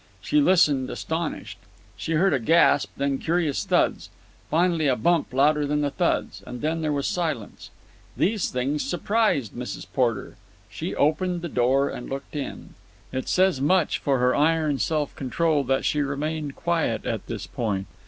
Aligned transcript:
She 0.19 0.41
listened, 0.41 0.89
astonished. 0.89 1.59
She 1.95 2.13
heard 2.13 2.33
a 2.33 2.39
gasp, 2.39 2.89
then 2.97 3.19
curious 3.19 3.63
thuds, 3.63 4.09
finally 4.49 4.87
a 4.87 4.95
bump 4.95 5.31
louder 5.31 5.67
than 5.67 5.81
the 5.81 5.91
thuds. 5.91 6.41
And 6.47 6.61
then 6.61 6.81
there 6.81 6.91
was 6.91 7.05
silence. 7.05 7.69
These 8.17 8.49
things 8.49 8.83
surprised 8.83 9.51
Mrs. 9.53 9.85
Porter. 9.93 10.37
She 10.71 10.95
opened 10.95 11.43
the 11.43 11.49
door 11.49 11.87
and 11.87 12.09
looked 12.09 12.35
in. 12.35 12.73
It 13.11 13.29
says 13.29 13.61
much 13.61 13.99
for 13.99 14.17
her 14.17 14.35
iron 14.35 14.79
self 14.79 15.15
control 15.15 15.63
that 15.65 15.85
she 15.85 16.01
remained 16.01 16.55
quiet 16.55 17.05
at 17.05 17.27
this 17.27 17.45
point. 17.45 17.85